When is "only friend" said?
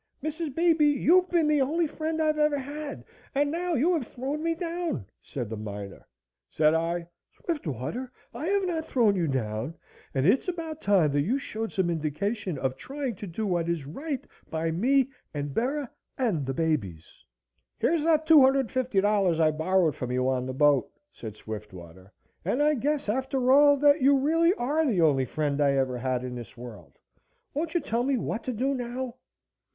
1.61-2.19, 25.03-25.61